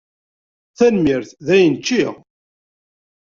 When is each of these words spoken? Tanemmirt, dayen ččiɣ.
Tanemmirt, 0.77 1.29
dayen 1.45 1.73
ččiɣ. 1.81 2.13